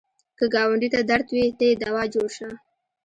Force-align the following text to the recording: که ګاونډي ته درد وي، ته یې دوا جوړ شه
که 0.37 0.45
ګاونډي 0.53 0.87
ته 0.93 0.99
درد 1.09 1.27
وي، 1.31 1.45
ته 1.57 1.63
یې 1.69 1.75
دوا 1.83 2.03
جوړ 2.13 2.27
شه 2.37 2.49